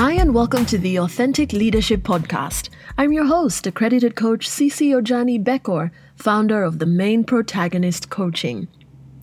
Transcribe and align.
Hi, 0.00 0.12
and 0.12 0.32
welcome 0.32 0.64
to 0.66 0.78
the 0.78 1.00
Authentic 1.00 1.52
Leadership 1.52 2.02
Podcast. 2.02 2.68
I'm 2.96 3.12
your 3.12 3.24
host, 3.26 3.66
accredited 3.66 4.14
coach 4.14 4.48
Cece 4.48 4.92
Ojani 4.92 5.42
Bekor, 5.42 5.90
founder 6.14 6.62
of 6.62 6.78
the 6.78 6.86
Main 6.86 7.24
Protagonist 7.24 8.08
Coaching. 8.08 8.68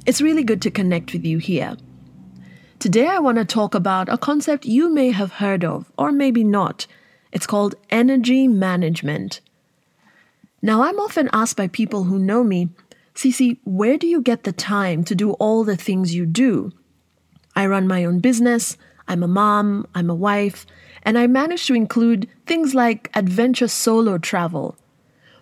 It's 0.06 0.20
really 0.20 0.44
good 0.44 0.62
to 0.64 0.70
connect 0.70 1.14
with 1.14 1.24
you 1.24 1.38
here. 1.38 1.78
Today, 2.78 3.08
I 3.08 3.20
want 3.20 3.38
to 3.38 3.46
talk 3.46 3.74
about 3.74 4.10
a 4.10 4.18
concept 4.18 4.66
you 4.66 4.94
may 4.94 5.12
have 5.12 5.32
heard 5.32 5.64
of, 5.64 5.90
or 5.98 6.12
maybe 6.12 6.44
not. 6.44 6.88
It's 7.32 7.48
called 7.48 7.76
energy 7.90 8.46
management. 8.46 9.40
Now, 10.62 10.84
I'm 10.84 11.00
often 11.00 11.30
asked 11.32 11.56
by 11.56 11.70
people 11.70 12.04
who 12.04 12.20
know 12.20 12.44
me, 12.44 12.68
Cece, 13.14 13.60
where 13.64 13.98
do 13.98 14.08
you 14.08 14.22
get 14.22 14.44
the 14.44 14.52
time 14.52 15.06
to 15.06 15.16
do 15.16 15.32
all 15.36 15.64
the 15.64 15.78
things 15.78 16.14
you 16.14 16.26
do? 16.26 16.74
I 17.56 17.66
run 17.66 17.88
my 17.88 18.04
own 18.04 18.20
business, 18.20 18.76
I'm 19.08 19.24
a 19.24 19.28
mom, 19.28 19.88
I'm 19.94 20.10
a 20.10 20.16
wife, 20.16 20.66
and 21.04 21.18
I 21.18 21.28
manage 21.28 21.68
to 21.68 21.76
include 21.76 22.28
things 22.46 22.74
like 22.74 23.10
adventure 23.14 23.68
solo 23.68 24.18
travel. 24.18 24.76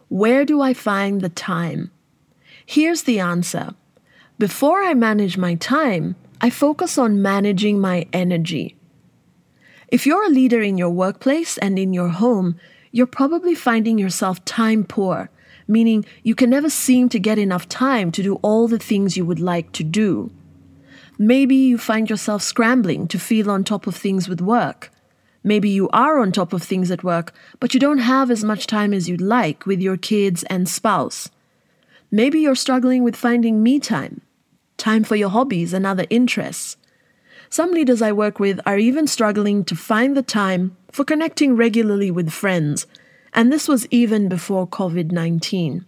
Where 0.09 0.45
do 0.45 0.61
I 0.61 0.73
find 0.73 1.21
the 1.21 1.29
time? 1.29 1.91
Here's 2.65 3.03
the 3.03 3.19
answer. 3.19 3.73
Before 4.37 4.83
I 4.83 4.93
manage 4.93 5.37
my 5.37 5.55
time, 5.55 6.15
I 6.41 6.49
focus 6.49 6.97
on 6.97 7.21
managing 7.21 7.79
my 7.79 8.05
energy. 8.11 8.75
If 9.87 10.05
you're 10.05 10.25
a 10.25 10.29
leader 10.29 10.61
in 10.61 10.77
your 10.77 10.89
workplace 10.89 11.57
and 11.57 11.79
in 11.79 11.93
your 11.93 12.09
home, 12.09 12.59
you're 12.91 13.07
probably 13.07 13.55
finding 13.55 13.97
yourself 13.97 14.43
time 14.43 14.83
poor, 14.83 15.29
meaning 15.67 16.05
you 16.23 16.35
can 16.35 16.49
never 16.49 16.69
seem 16.69 17.09
to 17.09 17.19
get 17.19 17.39
enough 17.39 17.69
time 17.69 18.11
to 18.11 18.23
do 18.23 18.35
all 18.41 18.67
the 18.67 18.79
things 18.79 19.15
you 19.15 19.25
would 19.25 19.39
like 19.39 19.71
to 19.73 19.83
do. 19.83 20.31
Maybe 21.17 21.55
you 21.55 21.77
find 21.77 22.09
yourself 22.09 22.41
scrambling 22.41 23.07
to 23.09 23.19
feel 23.19 23.51
on 23.51 23.63
top 23.63 23.85
of 23.87 23.95
things 23.95 24.27
with 24.27 24.41
work. 24.41 24.91
Maybe 25.43 25.69
you 25.69 25.89
are 25.89 26.19
on 26.19 26.31
top 26.31 26.53
of 26.53 26.63
things 26.63 26.89
at 26.89 27.03
work, 27.03 27.33
but 27.59 27.73
you 27.73 27.79
don't 27.79 27.99
have 27.99 28.31
as 28.31 28.43
much 28.43 28.65
time 28.65 28.93
as 28.93 29.09
you'd 29.09 29.21
like 29.21 29.65
with 29.65 29.81
your 29.81 29.97
kids 29.97 30.43
and 30.43 30.67
spouse. 30.67 31.29
Maybe 32.09 32.39
you're 32.39 32.55
struggling 32.55 33.03
with 33.03 33.15
finding 33.15 33.61
me 33.61 33.79
time, 33.79 34.21
time 34.77 35.03
for 35.03 35.15
your 35.15 35.29
hobbies 35.29 35.73
and 35.73 35.85
other 35.85 36.05
interests. 36.09 36.77
Some 37.49 37.71
leaders 37.71 38.01
I 38.01 38.11
work 38.11 38.39
with 38.39 38.59
are 38.65 38.77
even 38.77 39.05
struggling 39.05 39.63
to 39.65 39.75
find 39.75 40.17
the 40.17 40.23
time 40.23 40.75
for 40.91 41.03
connecting 41.03 41.55
regularly 41.55 42.09
with 42.09 42.31
friends, 42.31 42.87
and 43.33 43.51
this 43.51 43.67
was 43.67 43.85
even 43.87 44.29
before 44.29 44.67
COVID 44.67 45.11
19. 45.11 45.85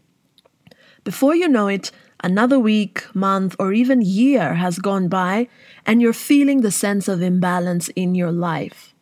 Before 1.03 1.35
you 1.35 1.47
know 1.47 1.67
it, 1.67 1.91
Another 2.25 2.57
week, 2.57 3.05
month, 3.13 3.55
or 3.59 3.71
even 3.71 4.01
year 4.01 4.55
has 4.55 4.79
gone 4.79 5.07
by, 5.07 5.47
and 5.85 6.01
you're 6.01 6.11
feeling 6.11 6.61
the 6.61 6.71
sense 6.71 7.07
of 7.07 7.21
imbalance 7.21 7.89
in 7.89 8.15
your 8.15 8.31
life. 8.31 8.95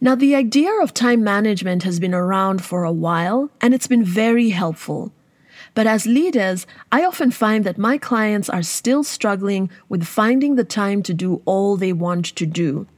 Now, 0.00 0.16
the 0.16 0.34
idea 0.34 0.72
of 0.82 0.92
time 0.92 1.22
management 1.22 1.84
has 1.84 2.00
been 2.00 2.12
around 2.12 2.64
for 2.64 2.82
a 2.82 2.90
while, 2.90 3.50
and 3.60 3.72
it's 3.72 3.86
been 3.86 4.02
very 4.02 4.48
helpful. 4.48 5.12
But 5.76 5.86
as 5.86 6.06
leaders, 6.06 6.66
I 6.90 7.04
often 7.04 7.30
find 7.30 7.62
that 7.62 7.78
my 7.78 7.98
clients 7.98 8.50
are 8.50 8.64
still 8.64 9.04
struggling 9.04 9.70
with 9.88 10.02
finding 10.02 10.56
the 10.56 10.64
time 10.64 11.04
to 11.04 11.14
do 11.14 11.40
all 11.44 11.76
they 11.76 11.92
want 11.92 12.34
to 12.34 12.46
do. 12.46 12.88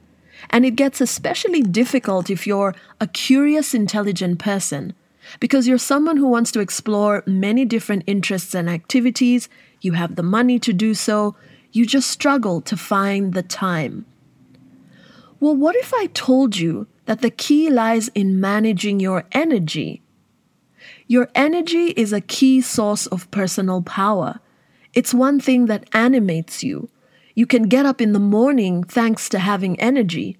And 0.49 0.65
it 0.65 0.75
gets 0.75 0.99
especially 0.99 1.61
difficult 1.61 2.31
if 2.31 2.47
you're 2.47 2.73
a 2.99 3.05
curious, 3.05 3.75
intelligent 3.75 4.39
person 4.39 4.95
because 5.39 5.67
you're 5.67 5.77
someone 5.77 6.17
who 6.17 6.27
wants 6.27 6.51
to 6.51 6.59
explore 6.59 7.23
many 7.25 7.65
different 7.65 8.03
interests 8.07 8.53
and 8.53 8.69
activities, 8.69 9.49
you 9.81 9.93
have 9.93 10.15
the 10.15 10.23
money 10.23 10.59
to 10.59 10.73
do 10.73 10.93
so, 10.93 11.35
you 11.71 11.85
just 11.85 12.09
struggle 12.09 12.61
to 12.61 12.77
find 12.77 13.33
the 13.33 13.43
time. 13.43 14.05
Well, 15.39 15.55
what 15.55 15.75
if 15.75 15.93
I 15.93 16.05
told 16.07 16.57
you 16.57 16.87
that 17.05 17.21
the 17.21 17.29
key 17.29 17.69
lies 17.69 18.07
in 18.09 18.39
managing 18.39 18.99
your 18.99 19.25
energy? 19.33 20.01
Your 21.07 21.29
energy 21.35 21.87
is 21.97 22.13
a 22.13 22.21
key 22.21 22.61
source 22.61 23.07
of 23.07 23.29
personal 23.31 23.81
power. 23.81 24.39
It's 24.93 25.13
one 25.13 25.39
thing 25.39 25.65
that 25.65 25.89
animates 25.93 26.63
you. 26.63 26.89
You 27.35 27.45
can 27.45 27.63
get 27.63 27.85
up 27.85 27.99
in 27.99 28.13
the 28.13 28.19
morning 28.19 28.83
thanks 28.83 29.27
to 29.29 29.39
having 29.39 29.79
energy. 29.79 30.37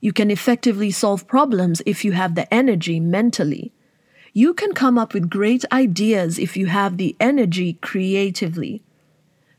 You 0.00 0.12
can 0.12 0.30
effectively 0.30 0.90
solve 0.90 1.26
problems 1.26 1.82
if 1.84 2.04
you 2.04 2.12
have 2.12 2.34
the 2.34 2.52
energy 2.54 3.00
mentally. 3.00 3.72
You 4.36 4.52
can 4.52 4.74
come 4.74 4.98
up 4.98 5.14
with 5.14 5.30
great 5.30 5.64
ideas 5.72 6.38
if 6.38 6.58
you 6.58 6.66
have 6.66 6.98
the 6.98 7.16
energy 7.18 7.78
creatively. 7.80 8.82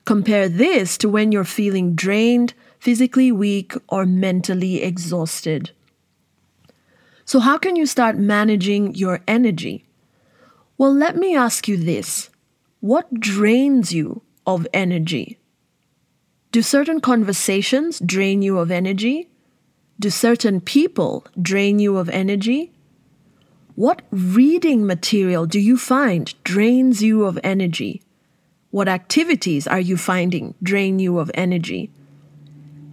Compare 0.05 0.47
this 0.47 0.99
to 0.99 1.09
when 1.09 1.31
you're 1.31 1.43
feeling 1.43 1.95
drained, 1.95 2.53
physically 2.77 3.31
weak, 3.31 3.73
or 3.89 4.05
mentally 4.05 4.83
exhausted. 4.83 5.71
So, 7.25 7.39
how 7.39 7.57
can 7.57 7.75
you 7.75 7.87
start 7.87 8.19
managing 8.19 8.93
your 8.93 9.21
energy? 9.27 9.83
Well, 10.77 10.93
let 10.93 11.15
me 11.15 11.35
ask 11.35 11.67
you 11.67 11.77
this 11.77 12.29
What 12.79 13.11
drains 13.19 13.91
you 13.91 14.21
of 14.45 14.67
energy? 14.75 15.39
Do 16.51 16.61
certain 16.61 17.01
conversations 17.01 17.99
drain 17.99 18.43
you 18.43 18.59
of 18.59 18.69
energy? 18.69 19.31
Do 19.99 20.11
certain 20.11 20.61
people 20.61 21.25
drain 21.41 21.79
you 21.79 21.97
of 21.97 22.09
energy? 22.09 22.73
What 23.77 24.01
reading 24.09 24.87
material 24.87 25.45
do 25.45 25.59
you 25.59 25.77
find 25.77 26.33
drains 26.43 27.03
you 27.03 27.25
of 27.25 27.37
energy? 27.43 28.01
What 28.71 28.87
activities 28.87 29.67
are 29.67 29.79
you 29.79 29.97
finding 29.97 30.55
drain 30.63 30.97
you 30.97 31.19
of 31.19 31.29
energy? 31.35 31.91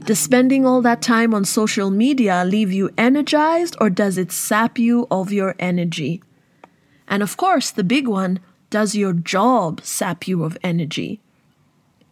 Does 0.01 0.19
spending 0.19 0.67
all 0.67 0.83
that 0.83 1.01
time 1.01 1.33
on 1.33 1.47
social 1.47 1.89
media 1.89 2.45
leave 2.45 2.71
you 2.71 2.91
energized 2.99 3.77
or 3.81 3.89
does 3.89 4.19
it 4.19 4.31
sap 4.31 4.79
you 4.79 5.07
of 5.11 5.33
your 5.33 5.55
energy? 5.59 6.23
And 7.09 7.23
of 7.23 7.39
course, 7.39 7.71
the 7.71 7.83
big 7.83 8.07
one 8.07 8.41
does 8.69 8.95
your 8.95 9.15
job 9.15 9.81
sap 9.83 10.29
you 10.29 10.45
of 10.45 10.59
energy? 10.63 11.19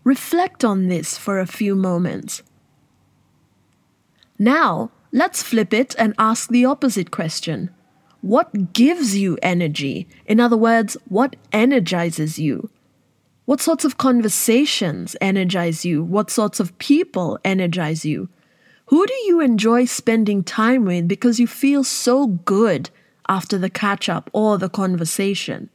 Reflect 0.02 0.64
on 0.64 0.88
this 0.88 1.18
for 1.18 1.38
a 1.38 1.46
few 1.46 1.74
moments. 1.74 2.42
Now, 4.38 4.92
let's 5.12 5.42
flip 5.42 5.74
it 5.74 5.94
and 5.98 6.14
ask 6.16 6.48
the 6.48 6.64
opposite 6.64 7.10
question 7.10 7.68
what 8.22 8.72
gives 8.72 9.16
you 9.16 9.36
energy? 9.42 10.08
In 10.26 10.40
other 10.40 10.56
words, 10.56 10.96
what 11.08 11.36
energizes 11.52 12.38
you? 12.38 12.70
What 13.44 13.60
sorts 13.60 13.84
of 13.84 13.98
conversations 13.98 15.16
energize 15.20 15.84
you? 15.84 16.04
What 16.04 16.30
sorts 16.30 16.60
of 16.60 16.78
people 16.78 17.38
energize 17.44 18.04
you? 18.04 18.28
Who 18.86 19.04
do 19.06 19.14
you 19.26 19.40
enjoy 19.40 19.86
spending 19.86 20.44
time 20.44 20.84
with 20.84 21.08
because 21.08 21.40
you 21.40 21.48
feel 21.48 21.82
so 21.82 22.28
good 22.28 22.90
after 23.28 23.58
the 23.58 23.70
catch 23.70 24.08
up 24.08 24.30
or 24.32 24.56
the 24.56 24.68
conversation? 24.68 25.68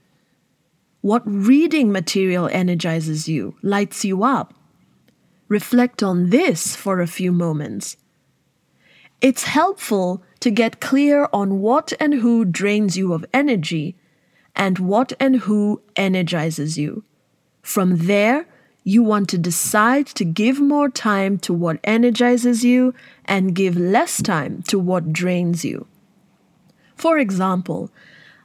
What 1.02 1.24
reading 1.26 1.92
material 1.92 2.48
energizes 2.52 3.28
you, 3.28 3.56
lights 3.62 4.06
you 4.06 4.24
up? 4.24 4.54
Reflect 5.50 6.02
on 6.02 6.30
this 6.30 6.76
for 6.78 7.02
a 7.02 7.08
few 7.08 7.34
moments. 7.34 7.98
It's 9.20 9.44
helpful 9.44 10.24
to 10.40 10.52
get 10.52 10.80
clear 10.80 11.28
on 11.34 11.62
what 11.62 11.94
and 12.00 12.16
who 12.16 12.46
drains 12.46 12.98
you 12.98 13.14
of 13.14 13.26
energy 13.34 13.96
and 14.56 14.80
what 14.80 15.14
and 15.20 15.38
who 15.38 15.82
energizes 15.96 16.78
you. 16.78 17.04
From 17.62 18.08
there, 18.08 18.48
you 18.84 19.04
want 19.04 19.28
to 19.30 19.38
decide 19.38 20.08
to 20.08 20.24
give 20.24 20.60
more 20.62 20.90
time 20.90 21.38
to 21.40 21.54
what 21.54 21.80
energizes 21.84 22.64
you 22.64 22.94
and 23.26 23.54
give 23.54 23.76
less 23.76 24.22
time 24.22 24.64
to 24.64 24.80
what 24.80 25.12
drains 25.12 25.66
you. 25.66 25.86
For 26.96 27.18
example, 27.18 27.92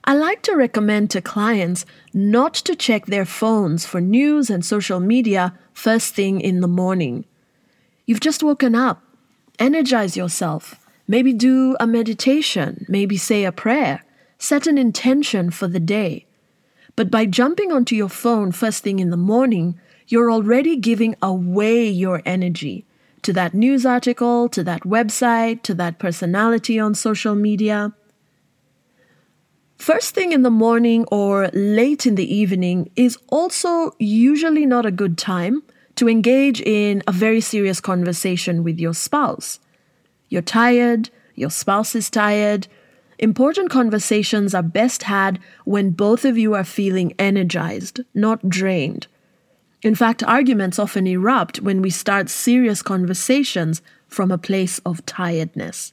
I 0.04 0.14
like 0.14 0.42
to 0.42 0.56
recommend 0.56 1.10
to 1.10 1.22
clients 1.22 1.86
not 2.12 2.54
to 2.54 2.74
check 2.74 3.06
their 3.06 3.24
phones 3.24 3.86
for 3.86 4.00
news 4.00 4.50
and 4.50 4.64
social 4.64 4.98
media 4.98 5.56
first 5.72 6.14
thing 6.14 6.40
in 6.40 6.60
the 6.60 6.66
morning. 6.66 7.24
You've 8.04 8.20
just 8.20 8.42
woken 8.42 8.74
up. 8.74 9.00
Energize 9.60 10.16
yourself. 10.16 10.81
Maybe 11.12 11.34
do 11.34 11.76
a 11.78 11.86
meditation, 11.86 12.86
maybe 12.88 13.18
say 13.18 13.44
a 13.44 13.52
prayer, 13.52 14.02
set 14.38 14.66
an 14.66 14.78
intention 14.78 15.50
for 15.50 15.68
the 15.68 15.78
day. 15.78 16.24
But 16.96 17.10
by 17.10 17.26
jumping 17.26 17.70
onto 17.70 17.94
your 17.94 18.08
phone 18.08 18.50
first 18.50 18.82
thing 18.82 18.98
in 18.98 19.10
the 19.10 19.18
morning, 19.18 19.78
you're 20.08 20.32
already 20.32 20.74
giving 20.74 21.14
away 21.20 21.86
your 21.86 22.22
energy 22.24 22.86
to 23.24 23.32
that 23.34 23.52
news 23.52 23.84
article, 23.84 24.48
to 24.48 24.64
that 24.64 24.84
website, 24.84 25.60
to 25.64 25.74
that 25.74 25.98
personality 25.98 26.78
on 26.78 26.94
social 26.94 27.34
media. 27.34 27.92
First 29.76 30.14
thing 30.14 30.32
in 30.32 30.40
the 30.40 30.56
morning 30.66 31.04
or 31.12 31.50
late 31.52 32.06
in 32.06 32.14
the 32.14 32.34
evening 32.34 32.90
is 32.96 33.18
also 33.28 33.92
usually 33.98 34.64
not 34.64 34.86
a 34.86 34.90
good 35.02 35.18
time 35.18 35.62
to 35.96 36.08
engage 36.08 36.62
in 36.62 37.02
a 37.06 37.12
very 37.12 37.42
serious 37.42 37.80
conversation 37.80 38.64
with 38.64 38.78
your 38.80 38.94
spouse. 38.94 39.60
You're 40.32 40.40
tired, 40.40 41.10
your 41.34 41.50
spouse 41.50 41.94
is 41.94 42.08
tired. 42.08 42.66
Important 43.18 43.68
conversations 43.68 44.54
are 44.54 44.62
best 44.62 45.02
had 45.02 45.38
when 45.66 45.90
both 45.90 46.24
of 46.24 46.38
you 46.38 46.54
are 46.54 46.64
feeling 46.64 47.12
energized, 47.18 48.00
not 48.14 48.48
drained. 48.48 49.08
In 49.82 49.94
fact, 49.94 50.22
arguments 50.22 50.78
often 50.78 51.06
erupt 51.06 51.60
when 51.60 51.82
we 51.82 51.90
start 51.90 52.30
serious 52.30 52.80
conversations 52.80 53.82
from 54.08 54.30
a 54.30 54.38
place 54.38 54.78
of 54.86 55.04
tiredness. 55.04 55.92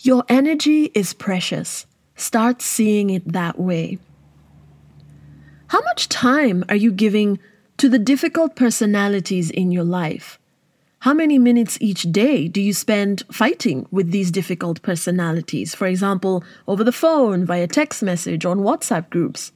Your 0.00 0.24
energy 0.28 0.86
is 0.92 1.14
precious. 1.14 1.86
Start 2.16 2.60
seeing 2.60 3.10
it 3.10 3.32
that 3.32 3.60
way. 3.60 4.00
How 5.68 5.82
much 5.82 6.08
time 6.08 6.64
are 6.68 6.74
you 6.74 6.90
giving 6.90 7.38
to 7.76 7.88
the 7.88 8.00
difficult 8.00 8.56
personalities 8.56 9.52
in 9.52 9.70
your 9.70 9.84
life? 9.84 10.40
How 11.02 11.14
many 11.14 11.36
minutes 11.36 11.78
each 11.80 12.02
day 12.12 12.46
do 12.46 12.60
you 12.60 12.72
spend 12.72 13.24
fighting 13.28 13.88
with 13.90 14.12
these 14.12 14.30
difficult 14.30 14.80
personalities? 14.82 15.74
For 15.74 15.88
example, 15.88 16.44
over 16.68 16.84
the 16.84 16.92
phone, 16.92 17.44
via 17.44 17.66
text 17.66 18.04
message, 18.04 18.46
on 18.46 18.60
WhatsApp 18.60 19.10
groups. 19.10 19.50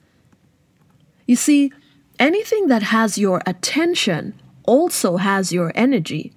You 1.24 1.36
see, 1.36 1.72
anything 2.18 2.66
that 2.66 2.82
has 2.82 3.16
your 3.16 3.42
attention 3.46 4.34
also 4.64 5.18
has 5.18 5.52
your 5.52 5.70
energy. 5.76 6.32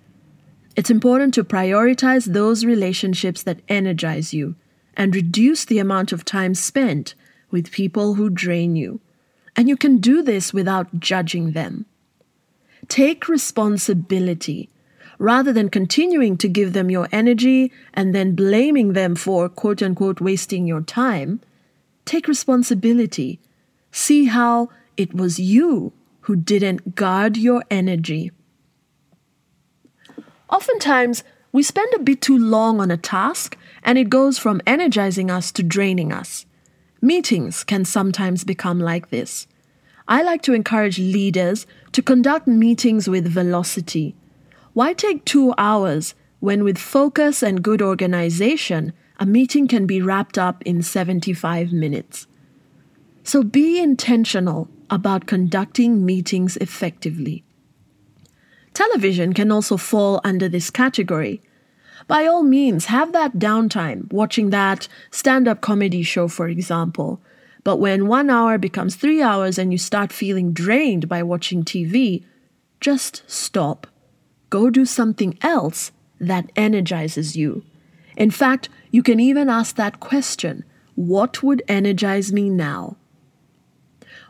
It's 0.76 0.92
important 0.92 1.34
to 1.34 1.44
prioritize 1.44 2.32
those 2.32 2.64
relationships 2.64 3.42
that 3.42 3.64
energize 3.68 4.32
you 4.32 4.58
and 4.96 5.16
reduce 5.16 5.66
the 5.66 5.80
amount 5.80 6.12
of 6.12 6.24
time 6.24 6.54
spent 6.54 7.16
with 7.50 7.72
people 7.72 8.14
who 8.14 8.30
drain 8.30 8.76
you. 8.76 9.02
And 9.56 9.68
you 9.68 9.76
can 9.76 9.98
do 9.98 10.22
this 10.22 10.54
without 10.54 11.00
judging 11.00 11.54
them. 11.54 11.88
Take 12.88 13.28
responsibility 13.28 14.70
rather 15.20 15.54
than 15.54 15.70
continuing 15.70 16.38
to 16.38 16.48
give 16.48 16.74
them 16.74 16.90
your 16.90 17.08
energy 17.12 17.72
and 17.94 18.16
then 18.16 18.34
blaming 18.34 18.94
them 18.94 19.16
for 19.16 19.48
quote 19.48 19.84
unquote 19.84 20.20
wasting 20.20 20.66
your 20.66 20.82
time. 20.82 21.42
Take 22.06 22.28
responsibility. 22.28 23.40
See 23.92 24.26
how 24.26 24.70
it 24.98 25.14
was 25.14 25.40
you 25.40 25.94
who 26.22 26.36
didn't 26.36 26.96
guard 26.96 27.38
your 27.38 27.64
energy. 27.70 28.32
Oftentimes, 30.50 31.24
we 31.52 31.64
spend 31.64 31.94
a 31.94 32.00
bit 32.00 32.22
too 32.22 32.38
long 32.38 32.80
on 32.80 32.90
a 32.90 32.98
task 32.98 33.58
and 33.84 33.98
it 33.98 34.10
goes 34.10 34.38
from 34.38 34.62
energizing 34.66 35.30
us 35.30 35.52
to 35.52 35.64
draining 35.64 36.12
us. 36.12 36.46
Meetings 37.02 37.64
can 37.64 37.86
sometimes 37.86 38.44
become 38.44 38.80
like 38.80 39.10
this. 39.10 39.48
I 40.08 40.22
like 40.24 40.42
to 40.44 40.54
encourage 40.54 40.98
leaders 40.98 41.68
to 41.92 42.02
conduct 42.02 42.48
meetings 42.48 43.08
with 43.10 43.32
velocity. 43.32 44.16
Why 44.74 44.94
take 44.94 45.26
two 45.26 45.54
hours 45.58 46.14
when, 46.40 46.64
with 46.64 46.78
focus 46.78 47.44
and 47.44 47.64
good 47.64 47.82
organization, 47.82 48.94
a 49.20 49.26
meeting 49.26 49.68
can 49.68 49.86
be 49.86 50.02
wrapped 50.02 50.38
up 50.38 50.62
in 50.64 50.82
75 50.82 51.74
minutes? 51.74 52.28
So 53.24 53.44
be 53.44 53.80
intentional 53.80 54.70
about 54.90 55.28
conducting 55.28 56.06
meetings 56.06 56.58
effectively. 56.58 57.44
Television 58.74 59.34
can 59.34 59.52
also 59.52 59.76
fall 59.76 60.22
under 60.24 60.48
this 60.48 60.70
category. 60.70 61.42
By 62.08 62.26
all 62.26 62.44
means, 62.44 62.86
have 62.86 63.12
that 63.14 63.34
downtime 63.34 64.12
watching 64.12 64.52
that 64.52 64.88
stand 65.12 65.48
up 65.48 65.62
comedy 65.62 66.02
show, 66.02 66.28
for 66.28 66.48
example. 66.48 67.22
But 67.64 67.78
when 67.78 68.08
one 68.08 68.30
hour 68.30 68.58
becomes 68.58 68.96
three 68.96 69.22
hours 69.22 69.58
and 69.58 69.72
you 69.72 69.78
start 69.78 70.14
feeling 70.14 70.54
drained 70.54 71.10
by 71.10 71.24
watching 71.24 71.64
TV, 71.64 72.24
just 72.80 73.24
stop. 73.28 73.86
Go 74.50 74.70
do 74.70 74.86
something 74.86 75.38
else 75.42 75.92
that 76.20 76.52
energizes 76.56 77.36
you. 77.36 77.64
In 78.18 78.32
fact, 78.32 78.70
you 78.92 79.04
can 79.04 79.20
even 79.20 79.50
ask 79.50 79.76
that 79.76 80.00
question 80.00 80.64
What 80.96 81.44
would 81.44 81.64
energize 81.68 82.34
me 82.34 82.50
now? 82.50 82.98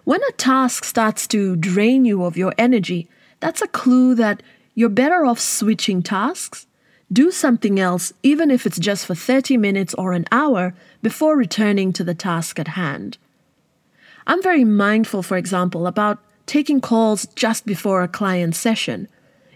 When 0.04 0.22
a 0.24 0.32
task 0.34 0.86
starts 0.86 1.28
to 1.28 1.56
drain 1.56 2.06
you 2.06 2.24
of 2.24 2.38
your 2.38 2.54
energy, 2.58 3.08
that's 3.40 3.62
a 3.62 3.68
clue 3.68 4.16
that 4.16 4.42
you're 4.74 4.90
better 4.90 5.26
off 5.26 5.40
switching 5.40 6.02
tasks. 6.02 6.66
Do 7.12 7.32
something 7.32 7.80
else, 7.80 8.14
even 8.22 8.52
if 8.52 8.66
it's 8.66 8.80
just 8.80 9.06
for 9.06 9.16
30 9.16 9.58
minutes 9.58 9.94
or 9.96 10.14
an 10.14 10.26
hour, 10.32 10.76
before 11.02 11.36
returning 11.36 11.92
to 11.94 12.04
the 12.04 12.14
task 12.14 12.60
at 12.60 12.70
hand. 12.70 13.18
I'm 14.28 14.44
very 14.44 14.64
mindful, 14.64 15.24
for 15.24 15.38
example, 15.38 15.88
about 15.88 16.20
taking 16.46 16.82
calls 16.82 17.26
just 17.36 17.66
before 17.66 18.04
a 18.04 18.08
client 18.08 18.56
session. 18.56 19.08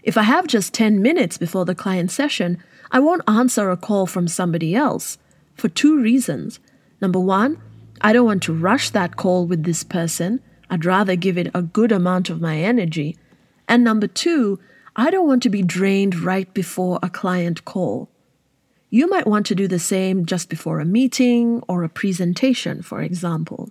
If 0.04 0.18
I 0.18 0.22
have 0.22 0.46
just 0.46 0.74
10 0.74 1.00
minutes 1.00 1.38
before 1.38 1.64
the 1.64 1.74
client 1.74 2.10
session, 2.10 2.62
I 2.92 3.00
won't 3.00 3.22
answer 3.26 3.70
a 3.70 3.76
call 3.76 4.04
from 4.06 4.28
somebody 4.28 4.76
else 4.76 5.16
for 5.54 5.70
two 5.70 5.98
reasons. 5.98 6.60
Number 7.00 7.18
one, 7.18 7.60
I 8.02 8.12
don't 8.12 8.26
want 8.26 8.42
to 8.42 8.52
rush 8.52 8.90
that 8.90 9.16
call 9.16 9.46
with 9.46 9.64
this 9.64 9.82
person. 9.82 10.40
I'd 10.68 10.84
rather 10.84 11.16
give 11.16 11.38
it 11.38 11.50
a 11.54 11.62
good 11.62 11.90
amount 11.90 12.28
of 12.28 12.42
my 12.42 12.58
energy. 12.58 13.16
And 13.66 13.82
number 13.82 14.06
two, 14.06 14.60
I 14.94 15.10
don't 15.10 15.26
want 15.26 15.42
to 15.44 15.48
be 15.48 15.62
drained 15.62 16.20
right 16.20 16.52
before 16.52 16.98
a 17.02 17.08
client 17.08 17.64
call. 17.64 18.10
You 18.90 19.08
might 19.08 19.26
want 19.26 19.46
to 19.46 19.54
do 19.54 19.66
the 19.66 19.78
same 19.78 20.26
just 20.26 20.50
before 20.50 20.80
a 20.80 20.84
meeting 20.84 21.62
or 21.66 21.82
a 21.82 21.88
presentation, 21.88 22.82
for 22.82 23.00
example. 23.00 23.70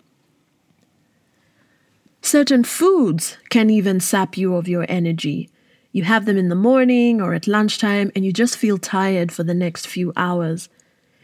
Certain 2.23 2.63
foods 2.63 3.37
can 3.49 3.69
even 3.69 3.99
sap 3.99 4.35
you 4.35 4.55
of 4.55 4.67
your 4.67 4.87
energy. 4.89 5.49
You 5.93 6.03
have 6.03 6.25
them 6.25 6.37
in 6.37 6.49
the 6.49 6.55
morning 6.55 7.21
or 7.21 7.35
at 7.35 7.47
lunchtime, 7.47 8.11
and 8.15 8.25
you 8.25 8.33
just 8.33 8.57
feel 8.57 8.79
tired 8.79 9.31
for 9.31 9.43
the 9.43 9.53
next 9.53 9.85
few 9.85 10.11
hours. 10.15 10.67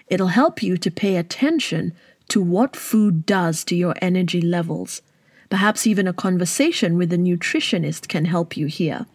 It'll 0.07 0.27
help 0.27 0.61
you 0.61 0.77
to 0.77 0.91
pay 0.91 1.17
attention 1.17 1.91
to 2.29 2.39
what 2.39 2.75
food 2.75 3.25
does 3.25 3.63
to 3.65 3.75
your 3.75 3.95
energy 3.99 4.39
levels. 4.39 5.01
Perhaps 5.49 5.87
even 5.87 6.07
a 6.07 6.13
conversation 6.13 6.97
with 6.97 7.11
a 7.11 7.17
nutritionist 7.17 8.07
can 8.07 8.25
help 8.25 8.55
you 8.55 8.67
here. 8.67 9.07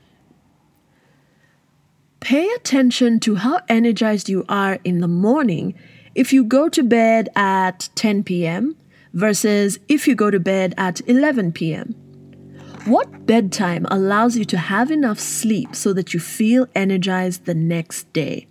Pay 2.19 2.49
attention 2.51 3.21
to 3.21 3.37
how 3.37 3.61
energized 3.69 4.29
you 4.29 4.45
are 4.49 4.81
in 4.83 4.99
the 4.99 5.09
morning 5.09 5.75
if 6.17 6.33
you 6.33 6.43
go 6.43 6.69
to 6.69 6.83
bed 6.83 7.29
at 7.37 7.89
10 7.95 8.25
p.m. 8.25 8.77
versus 9.13 9.79
if 9.89 10.09
you 10.09 10.17
go 10.17 10.33
to 10.33 10.41
bed 10.41 10.75
at 10.77 11.01
11 11.09 11.53
p.m. 11.53 11.95
What 12.85 13.25
bedtime 13.25 13.87
allows 13.91 14.37
you 14.37 14.45
to 14.45 14.59
have 14.59 14.91
enough 14.91 15.19
sleep 15.19 15.75
so 15.75 15.95
that 15.95 16.13
you 16.13 16.21
feel 16.21 16.67
energized 16.75 17.47
the 17.47 17.55
next 17.55 18.13
day? 18.13 18.47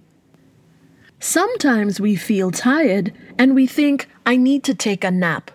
Sometimes 1.20 2.02
we 2.02 2.16
feel 2.16 2.50
tired 2.50 3.14
and 3.38 3.54
we 3.54 3.68
think, 3.68 4.10
I 4.26 4.36
need 4.36 4.64
to 4.64 4.74
take 4.74 5.04
a 5.04 5.12
nap. 5.12 5.52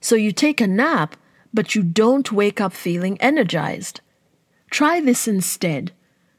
So 0.00 0.16
you 0.16 0.32
take 0.32 0.60
a 0.60 0.66
nap, 0.66 1.16
but 1.54 1.76
you 1.76 1.84
don't 1.84 2.32
wake 2.32 2.60
up 2.60 2.72
feeling 2.72 3.16
energized. 3.20 4.00
Try 4.70 4.98
this 5.00 5.28
instead. 5.28 5.92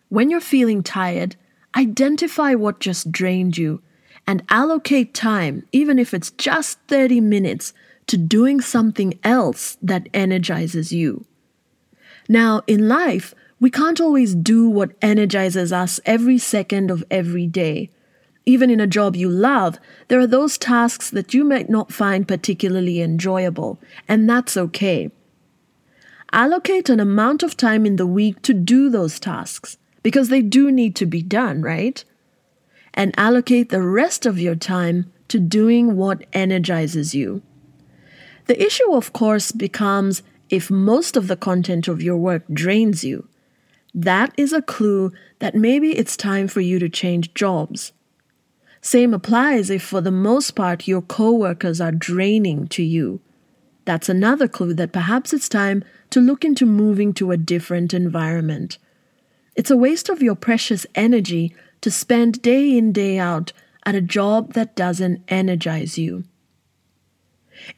When 0.10 0.30
you're 0.30 0.42
feeling 0.42 0.84
tired, 0.84 1.38
identify 1.74 2.54
what 2.54 2.82
just 2.82 3.14
drained 3.14 3.58
you 3.58 3.82
and 4.28 4.44
allocate 4.50 5.14
time, 5.14 5.66
even 5.72 6.00
if 6.00 6.14
it's 6.14 6.32
just 6.32 6.80
30 6.90 7.22
minutes, 7.22 7.72
to 8.08 8.18
doing 8.18 8.60
something 8.60 9.18
else 9.24 9.78
that 9.82 10.10
energizes 10.14 10.92
you. 10.92 11.26
Now, 12.30 12.62
in 12.68 12.88
life, 12.88 13.34
we 13.60 13.70
can't 13.70 14.02
always 14.02 14.36
do 14.36 14.70
what 14.70 14.96
energizes 15.02 15.74
us 15.74 16.00
every 16.06 16.38
second 16.38 16.92
of 16.92 17.04
every 17.10 17.48
day. 17.48 17.90
Even 18.46 18.70
in 18.70 18.80
a 18.80 18.88
job 18.88 19.16
you 19.16 19.30
love, 19.30 19.78
there 20.08 20.20
are 20.20 20.28
those 20.28 20.58
tasks 20.58 21.10
that 21.10 21.34
you 21.34 21.44
might 21.44 21.70
not 21.70 21.92
find 21.92 22.28
particularly 22.28 23.02
enjoyable, 23.02 23.80
and 24.08 24.30
that's 24.30 24.56
okay. 24.56 25.12
Allocate 26.32 26.90
an 26.90 27.00
amount 27.00 27.44
of 27.44 27.58
time 27.58 27.86
in 27.86 27.96
the 27.96 28.08
week 28.08 28.42
to 28.44 28.54
do 28.54 28.90
those 28.90 29.20
tasks, 29.20 29.78
because 30.04 30.30
they 30.30 30.42
do 30.42 30.72
need 30.72 30.96
to 30.96 31.06
be 31.06 31.22
done, 31.22 31.62
right? 31.62 32.04
And 32.94 33.14
allocate 33.18 33.70
the 33.70 33.82
rest 33.82 34.26
of 34.26 34.40
your 34.40 34.56
time 34.56 35.12
to 35.28 35.40
doing 35.40 35.98
what 35.98 36.26
energizes 36.32 37.14
you. 37.14 37.42
The 38.46 38.62
issue, 38.64 38.94
of 38.94 39.12
course, 39.12 39.52
becomes 39.52 40.24
if 40.50 40.72
most 40.72 41.18
of 41.18 41.28
the 41.28 41.36
content 41.36 41.88
of 41.88 42.02
your 42.02 42.18
work 42.18 42.44
drains 42.52 43.04
you. 43.04 43.28
That 43.94 44.34
is 44.38 44.54
a 44.54 44.62
clue 44.62 45.12
that 45.40 45.56
maybe 45.56 45.98
it's 45.98 46.16
time 46.18 46.48
for 46.48 46.62
you 46.62 46.80
to 46.80 46.90
change 46.90 47.34
jobs. 47.34 47.94
Same 48.82 49.14
applies 49.14 49.70
if, 49.70 49.84
for 49.84 50.02
the 50.02 50.12
most 50.12 50.52
part, 50.52 50.88
your 50.88 51.02
coworkers 51.02 51.82
are 51.82 51.92
draining 51.92 52.68
to 52.70 52.84
you. 52.84 53.20
That's 53.86 54.10
another 54.10 54.48
clue 54.48 54.74
that 54.76 54.92
perhaps 54.92 55.34
it's 55.34 55.50
time 55.50 55.84
to 56.10 56.22
look 56.22 56.46
into 56.46 56.66
moving 56.66 57.14
to 57.14 57.32
a 57.32 57.38
different 57.38 57.94
environment. 57.94 58.78
It's 59.56 59.72
a 59.72 59.78
waste 59.78 60.10
of 60.10 60.22
your 60.22 60.36
precious 60.36 60.86
energy 60.94 61.56
to 61.82 61.90
spend 61.90 62.42
day 62.42 62.78
in, 62.78 62.92
day 62.92 63.18
out 63.18 63.54
at 63.86 63.96
a 63.96 64.02
job 64.02 64.54
that 64.54 64.76
doesn't 64.76 65.24
energize 65.28 65.98
you. 65.98 66.26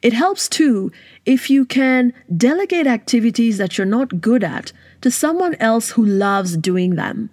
It 0.02 0.12
helps 0.12 0.48
too 0.48 0.92
if 1.26 1.50
you 1.50 1.64
can 1.64 2.12
delegate 2.36 2.86
activities 2.86 3.58
that 3.58 3.76
you're 3.76 3.86
not 3.86 4.20
good 4.20 4.44
at 4.44 4.72
to 5.00 5.10
someone 5.10 5.54
else 5.56 5.90
who 5.90 6.04
loves 6.04 6.56
doing 6.56 6.96
them. 6.96 7.30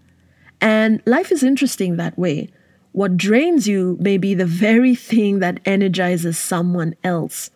And 0.59 1.01
life 1.05 1.31
is 1.31 1.43
interesting 1.43 1.97
that 1.97 2.17
way. 2.17 2.49
What 2.91 3.17
drains 3.17 3.67
you 3.67 3.97
may 3.99 4.17
be 4.17 4.33
the 4.33 4.45
very 4.45 4.95
thing 4.95 5.39
that 5.39 5.59
energizes 5.65 6.37
someone 6.37 6.95
else. 7.03 7.51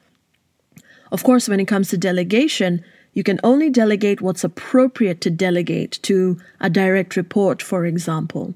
Of 1.11 1.23
course, 1.23 1.49
when 1.49 1.59
it 1.59 1.67
comes 1.67 1.89
to 1.89 1.97
delegation, 1.97 2.83
you 3.13 3.23
can 3.23 3.39
only 3.43 3.69
delegate 3.69 4.21
what's 4.21 4.43
appropriate 4.43 5.19
to 5.21 5.29
delegate 5.29 5.99
to 6.03 6.39
a 6.59 6.69
direct 6.69 7.15
report, 7.15 7.61
for 7.61 7.85
example. 7.85 8.53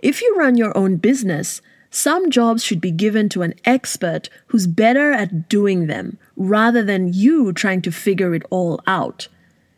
If 0.00 0.20
you 0.20 0.34
run 0.36 0.56
your 0.56 0.76
own 0.76 0.96
business, 0.96 1.62
Some 1.90 2.30
jobs 2.30 2.64
should 2.64 2.80
be 2.80 2.90
given 2.90 3.28
to 3.30 3.42
an 3.42 3.54
expert 3.64 4.28
who's 4.48 4.66
better 4.66 5.12
at 5.12 5.48
doing 5.48 5.86
them 5.86 6.18
rather 6.36 6.82
than 6.82 7.12
you 7.12 7.52
trying 7.52 7.82
to 7.82 7.92
figure 7.92 8.34
it 8.34 8.42
all 8.50 8.80
out. 8.86 9.28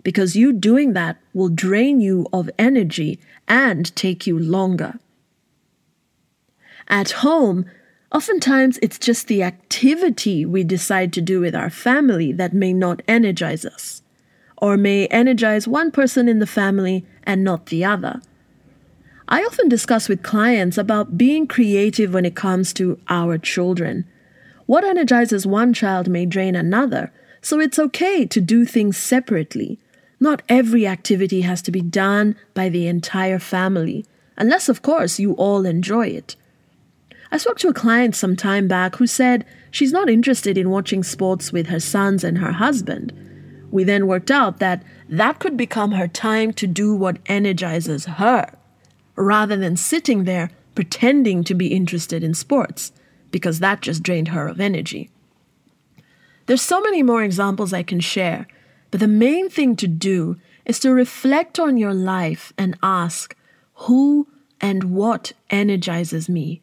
Because 0.03 0.37
you 0.37 0.53
doing 0.53 0.95
that 0.95 1.19
will 1.35 1.49
drain 1.49 2.01
you 2.01 2.27
of 2.33 2.51
energy 2.59 3.21
and 3.47 3.95
take 3.95 4.27
you 4.27 4.39
longer. 4.39 4.99
At 6.89 7.11
home, 7.11 7.67
oftentimes 8.11 8.79
it's 8.81 8.99
just 8.99 9.27
the 9.27 9.43
activity 9.43 10.47
we 10.47 10.65
decide 10.65 11.13
to 11.13 11.21
do 11.21 11.41
with 11.41 11.55
our 11.55 11.71
family 11.71 12.33
that 12.33 12.55
may 12.55 12.73
not 12.73 13.03
energize 13.07 13.67
us, 13.67 14.03
or 14.57 14.77
may 14.77 15.07
energize 15.09 15.69
one 15.69 15.91
person 15.91 16.29
in 16.29 16.39
the 16.39 16.47
family 16.47 17.05
and 17.25 17.45
not 17.45 17.67
the 17.67 17.85
other. 17.85 18.23
I 19.31 19.43
often 19.43 19.69
discuss 19.69 20.09
with 20.09 20.23
clients 20.23 20.79
about 20.79 21.19
being 21.19 21.47
creative 21.47 22.15
when 22.15 22.25
it 22.25 22.35
comes 22.35 22.73
to 22.75 22.99
our 23.11 23.37
children. 23.37 24.07
What 24.65 24.85
energizes 24.85 25.47
one 25.47 25.75
child 25.75 26.09
may 26.09 26.25
drain 26.25 26.57
another, 26.57 27.13
so 27.43 27.61
it's 27.61 27.79
okay 27.79 28.25
to 28.25 28.41
do 28.41 28.65
things 28.65 28.97
separately. 28.97 29.79
Not 30.19 30.41
every 30.49 30.87
activity 30.87 31.43
has 31.43 31.61
to 31.63 31.71
be 31.71 31.83
done 31.83 32.37
by 32.55 32.71
the 32.71 32.87
entire 32.87 33.39
family, 33.39 34.07
unless, 34.39 34.71
of 34.71 34.81
course, 34.81 35.19
you 35.19 35.35
all 35.35 35.67
enjoy 35.67 36.07
it. 36.07 36.35
I 37.31 37.37
spoke 37.37 37.59
to 37.59 37.69
a 37.69 37.75
client 37.75 38.17
some 38.17 38.35
time 38.35 38.67
back 38.67 38.97
who 38.97 39.07
said 39.07 39.45
she's 39.71 39.93
not 39.93 40.09
interested 40.09 40.57
in 40.57 40.71
watching 40.71 41.03
sports 41.03 41.53
with 41.53 41.67
her 41.67 41.81
sons 41.81 42.25
and 42.25 42.39
her 42.39 42.53
husband. 42.53 43.13
We 43.71 43.85
then 43.85 44.07
worked 44.07 44.31
out 44.31 44.59
that 44.61 44.83
that 45.11 45.39
could 45.39 45.59
become 45.59 45.93
her 45.93 46.09
time 46.09 46.55
to 46.55 46.67
do 46.67 46.95
what 46.95 47.19
energizes 47.27 48.07
her 48.07 48.58
rather 49.19 49.57
than 49.57 49.77
sitting 49.77 50.25
there 50.25 50.51
pretending 50.75 51.43
to 51.45 51.55
be 51.55 51.75
interested 51.75 52.23
in 52.23 52.35
sports, 52.35 52.93
because 53.31 53.59
that 53.59 53.83
just 53.83 54.03
drained 54.03 54.29
her 54.29 54.47
of 54.47 54.61
energy. 54.61 55.11
There's 56.47 56.63
so 56.63 56.81
many 56.81 57.03
more 57.03 57.23
examples 57.23 57.73
I 57.73 57.83
can 57.83 58.01
share, 58.01 58.47
but 58.91 59.01
the 59.01 59.09
main 59.09 59.51
thing 59.51 59.77
to 59.77 59.89
do 59.89 60.37
is 60.65 60.79
to 60.81 60.93
reflect 60.93 61.59
on 61.59 61.77
your 61.77 61.95
life 61.95 62.53
and 62.57 62.79
ask 62.83 63.37
who 63.75 64.29
and 64.61 64.85
what 64.85 65.33
energizes 65.51 66.29
me? 66.29 66.63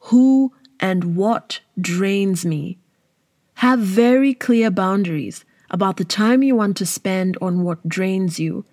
Who 0.00 0.52
and 0.80 1.16
what 1.16 1.60
drains 1.80 2.44
me? 2.44 2.78
Have 3.54 3.80
very 3.80 4.34
clear 4.34 4.70
boundaries 4.70 5.44
about 5.70 5.96
the 5.96 6.04
time 6.04 6.42
you 6.42 6.54
want 6.54 6.76
to 6.76 6.86
spend 6.86 7.36
on 7.40 7.62
what 7.62 7.88
drains 7.88 8.38
you 8.38 8.64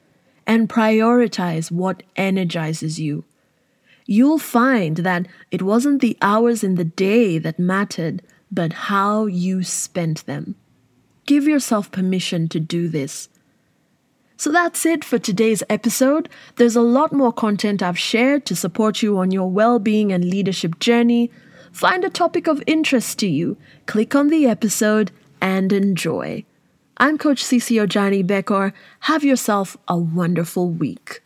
and 0.47 0.69
prioritize 0.69 1.71
what 1.71 2.03
energizes 2.15 2.99
you. 2.99 3.25
You'll 4.05 4.37
find 4.37 4.97
that 4.97 5.27
it 5.49 5.63
wasn't 5.63 6.01
the 6.01 6.17
hours 6.21 6.63
in 6.63 6.75
the 6.75 6.85
day 6.85 7.37
that 7.39 7.57
mattered, 7.57 8.21
but 8.51 8.73
how 8.73 9.25
you 9.25 9.63
spent 9.63 10.25
them. 10.25 10.55
Give 11.25 11.47
yourself 11.47 11.91
permission 11.91 12.47
to 12.49 12.59
do 12.59 12.87
this. 12.87 13.29
So 14.37 14.51
that's 14.51 14.85
it 14.85 15.03
for 15.03 15.17
today's 15.17 15.63
episode. 15.69 16.29
There's 16.57 16.75
a 16.75 16.81
lot 16.81 17.13
more 17.13 17.33
content 17.33 17.81
I've 17.81 17.97
shared 17.97 18.45
to 18.45 18.55
support 18.55 19.01
you 19.01 19.17
on 19.17 19.31
your 19.31 19.49
well 19.49 19.79
being 19.79 20.11
and 20.11 20.25
leadership 20.25 20.79
journey. 20.79 21.31
Find 21.71 22.03
a 22.03 22.09
topic 22.09 22.47
of 22.47 22.61
interest 22.67 23.17
to 23.19 23.27
you, 23.27 23.57
click 23.85 24.13
on 24.13 24.27
the 24.27 24.45
episode, 24.45 25.11
and 25.41 25.73
enjoy. 25.73 26.45
I'm 26.97 27.17
Coach 27.17 27.43
Cece 27.43 27.75
Ojani 27.85 28.23
Bekor. 28.23 28.71
Have 29.01 29.25
yourself 29.25 29.75
a 29.85 29.97
wonderful 29.97 30.69
week. 30.69 31.21